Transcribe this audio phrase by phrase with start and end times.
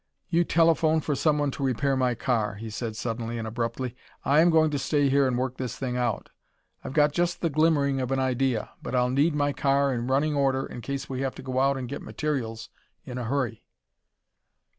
[0.29, 3.95] "You telephone for someone to repair my car," he said suddenly and abruptly.
[4.25, 6.29] "I am going to stay here and work this thing out.
[6.83, 8.71] I've got just the glimmering of an idea.
[8.81, 11.77] But I'll need my car in running order, in case we have to go out
[11.77, 12.69] and get materials
[13.05, 13.63] in a hurry."